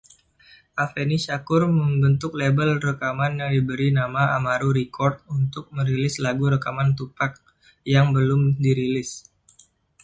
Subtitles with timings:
[0.83, 7.33] Afeni Shakur membentuk label rekaman yang diberi nama Amaru Records untuk merilis lagu rekaman Tupac
[7.93, 9.11] yang belum dirilis.